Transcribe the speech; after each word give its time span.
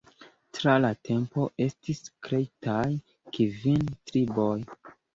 Tra 0.57 0.71
la 0.85 0.89
tempo 1.09 1.45
estis 1.67 2.03
kreitaj 2.29 2.89
kvin 3.39 3.89
triboj. 4.11 4.53